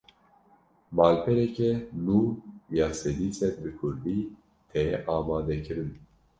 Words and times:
Malpereke 0.95 1.69
nû 2.05 2.19
ya 2.77 2.87
sedî 2.99 3.29
sed 3.37 3.55
bi 3.63 3.71
Kurdî, 3.79 4.17
tê 4.69 4.83
amadekirin 5.15 5.91